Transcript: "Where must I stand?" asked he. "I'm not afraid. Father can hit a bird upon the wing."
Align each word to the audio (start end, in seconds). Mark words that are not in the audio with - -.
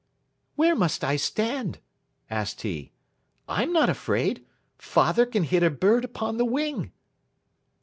"Where 0.55 0.75
must 0.75 1.03
I 1.03 1.15
stand?" 1.15 1.77
asked 2.27 2.61
he. 2.61 2.91
"I'm 3.47 3.71
not 3.71 3.87
afraid. 3.87 4.43
Father 4.79 5.27
can 5.27 5.43
hit 5.43 5.61
a 5.61 5.69
bird 5.69 6.03
upon 6.03 6.37
the 6.37 6.45
wing." 6.45 6.91